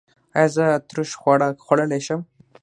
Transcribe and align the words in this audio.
ایا 0.37 0.47
زه 0.55 0.65
ترش 0.89 1.11
خواړه 1.21 1.47
خوړلی 1.63 2.01
شم؟ 2.07 2.21